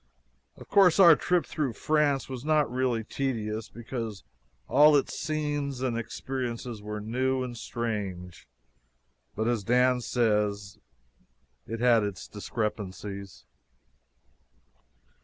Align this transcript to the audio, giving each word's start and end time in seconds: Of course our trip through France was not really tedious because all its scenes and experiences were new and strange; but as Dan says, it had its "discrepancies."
Of 0.57 0.67
course 0.67 0.99
our 0.99 1.15
trip 1.15 1.45
through 1.45 1.73
France 1.73 2.27
was 2.27 2.43
not 2.43 2.71
really 2.71 3.03
tedious 3.03 3.69
because 3.69 4.23
all 4.67 4.95
its 4.97 5.13
scenes 5.19 5.81
and 5.81 5.95
experiences 5.95 6.81
were 6.81 6.99
new 6.99 7.43
and 7.43 7.55
strange; 7.55 8.47
but 9.35 9.47
as 9.47 9.63
Dan 9.63 10.01
says, 10.01 10.79
it 11.67 11.81
had 11.81 12.01
its 12.03 12.27
"discrepancies." 12.27 13.45